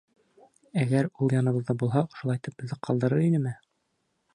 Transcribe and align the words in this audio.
Әгәр 0.83 1.11
ул 1.25 1.37
яныбыҙҙа 1.37 1.77
булһа, 1.85 2.05
ошолайтып 2.15 2.59
беҙҙе 2.63 2.83
ҡалдырыр 2.89 3.27
инеме?! 3.31 3.59